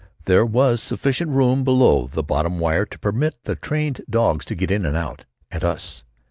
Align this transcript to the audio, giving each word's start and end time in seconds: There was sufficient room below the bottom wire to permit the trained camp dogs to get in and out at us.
There 0.25 0.47
was 0.47 0.81
sufficient 0.81 1.29
room 1.29 1.63
below 1.63 2.07
the 2.07 2.23
bottom 2.23 2.57
wire 2.57 2.87
to 2.87 2.97
permit 2.97 3.37
the 3.43 3.55
trained 3.55 3.97
camp 3.97 4.09
dogs 4.09 4.45
to 4.45 4.55
get 4.55 4.71
in 4.71 4.83
and 4.83 4.97
out 4.97 5.25
at 5.51 5.63
us. 5.63 6.03